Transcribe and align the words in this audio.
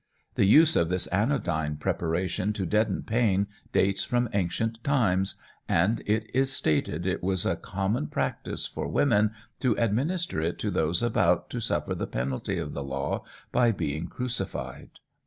The 0.33 0.45
use 0.45 0.75
of 0.75 0.89
this 0.89 1.05
anodyne 1.11 1.77
preparation 1.77 2.53
to 2.53 2.65
deaden 2.65 3.03
pain 3.03 3.45
dates 3.71 4.03
from 4.03 4.29
ancient 4.33 4.83
times, 4.83 5.35
and 5.69 6.01
it 6.07 6.27
is 6.33 6.51
stated 6.51 7.05
it 7.05 7.21
was 7.21 7.45
a 7.45 7.55
common 7.55 8.07
practice 8.07 8.65
for 8.65 8.87
women 8.87 9.29
to 9.59 9.75
administer 9.77 10.41
it 10.41 10.57
to 10.57 10.71
those 10.71 11.03
about 11.03 11.51
to 11.51 11.59
suffer 11.59 11.93
the 11.93 12.07
penalty 12.07 12.57
of 12.57 12.73
the 12.73 12.83
law 12.83 13.23
by 13.51 13.71
being 13.71 14.07
crucified. 14.07 14.99